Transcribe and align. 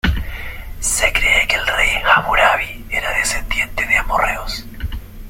Se 0.79 1.13
cree 1.13 1.45
que 1.47 1.57
el 1.57 1.67
rey 1.67 1.89
Hammurabi 2.03 2.87
era 2.89 3.15
descendiente 3.19 3.85
de 3.85 3.97
amorreos. 3.97 4.65